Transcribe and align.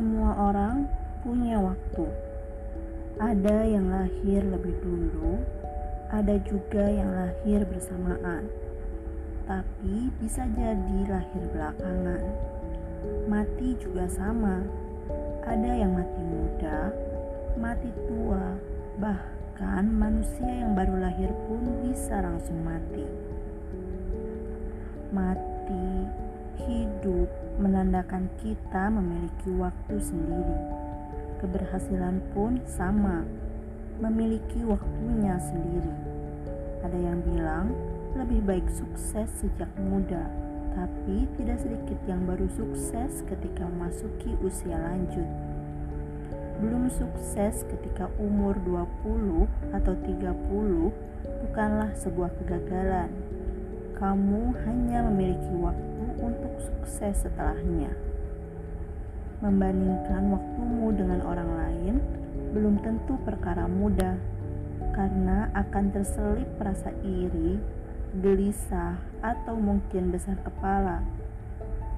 orang 0.00 0.88
punya 1.20 1.60
waktu. 1.60 2.06
Ada 3.20 3.68
yang 3.68 3.92
lahir 3.92 4.40
lebih 4.40 4.72
dulu, 4.80 5.36
ada 6.08 6.40
juga 6.48 6.88
yang 6.88 7.12
lahir 7.12 7.68
bersamaan, 7.68 8.48
tapi 9.44 10.08
bisa 10.16 10.48
jadi 10.56 10.98
lahir 11.04 11.44
belakangan. 11.52 12.24
Mati 13.28 13.76
juga 13.84 14.08
sama, 14.08 14.64
ada 15.44 15.70
yang 15.76 15.92
mati 15.92 16.22
muda, 16.24 16.88
mati 17.60 17.92
tua, 18.08 18.56
bahkan 18.96 19.84
manusia 19.92 20.48
yang 20.48 20.72
baru 20.72 21.04
lahir 21.04 21.28
pun 21.44 21.60
bisa 21.84 22.16
langsung 22.24 22.64
mati. 22.64 23.04
Mati, 25.12 25.51
hidup, 27.12 27.28
menandakan 27.60 28.32
kita 28.40 28.88
memiliki 28.88 29.52
waktu 29.60 30.00
sendiri. 30.00 30.58
Keberhasilan 31.44 32.24
pun 32.32 32.56
sama, 32.64 33.28
memiliki 34.00 34.64
waktunya 34.64 35.36
sendiri. 35.36 35.92
Ada 36.80 36.98
yang 36.98 37.20
bilang 37.20 37.76
lebih 38.16 38.40
baik 38.48 38.64
sukses 38.72 39.28
sejak 39.44 39.68
muda, 39.76 40.24
tapi 40.72 41.28
tidak 41.36 41.60
sedikit 41.60 42.00
yang 42.08 42.24
baru 42.24 42.48
sukses 42.56 43.20
ketika 43.28 43.68
memasuki 43.68 44.32
usia 44.40 44.80
lanjut. 44.80 45.28
Belum 46.64 46.88
sukses 46.88 47.66
ketika 47.68 48.08
umur 48.16 48.56
20 48.64 49.44
atau 49.76 49.94
30 49.98 50.88
bukanlah 51.44 51.90
sebuah 51.98 52.30
kegagalan. 52.40 53.10
Kamu 53.98 54.54
hanya 54.66 55.06
memiliki 55.10 55.52
waktu 55.58 56.06
untuk 56.22 56.52
sukses 57.02 57.26
setelahnya. 57.26 57.90
Membandingkan 59.42 60.22
waktumu 60.38 60.94
dengan 60.94 61.18
orang 61.26 61.50
lain 61.50 61.94
belum 62.54 62.78
tentu 62.78 63.18
perkara 63.26 63.66
mudah, 63.66 64.14
karena 64.94 65.50
akan 65.50 65.90
terselip 65.90 66.46
rasa 66.62 66.94
iri, 67.02 67.58
gelisah, 68.22 69.02
atau 69.18 69.58
mungkin 69.58 70.14
besar 70.14 70.38
kepala. 70.46 71.02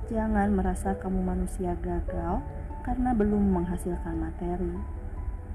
Jangan 0.08 0.56
merasa 0.56 0.96
kamu 0.96 1.20
manusia 1.20 1.76
gagal 1.84 2.40
karena 2.80 3.12
belum 3.12 3.60
menghasilkan 3.60 4.16
materi. 4.16 4.72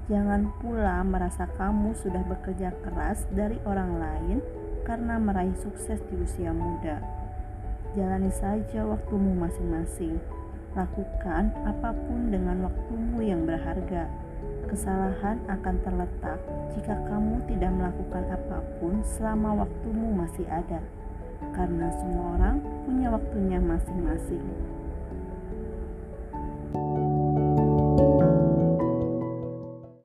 Jangan 0.06 0.46
pula 0.62 1.02
merasa 1.02 1.50
kamu 1.58 1.98
sudah 1.98 2.22
bekerja 2.22 2.70
keras 2.86 3.26
dari 3.34 3.58
orang 3.66 3.98
lain 3.98 4.38
karena 4.86 5.18
meraih 5.18 5.58
sukses 5.58 5.98
di 6.06 6.22
usia 6.22 6.54
muda. 6.54 7.02
Jalani 7.90 8.30
saja 8.30 8.86
waktumu 8.86 9.34
masing-masing 9.34 10.22
Lakukan 10.70 11.50
apa 11.66 11.90
pun 11.90 12.30
dengan 12.30 12.70
waktumu 12.70 13.18
yang 13.18 13.42
berharga. 13.42 14.06
Kesalahan 14.70 15.42
akan 15.50 15.76
terletak 15.82 16.38
jika 16.70 16.94
kamu 17.10 17.42
tidak 17.50 17.74
melakukan 17.74 18.22
apa 18.30 18.62
pun 18.78 19.02
selama 19.02 19.66
waktumu 19.66 20.14
masih 20.14 20.46
ada, 20.46 20.78
karena 21.50 21.90
semua 21.98 22.38
orang 22.38 22.62
punya 22.86 23.10
waktunya 23.10 23.58
masing-masing. 23.58 24.46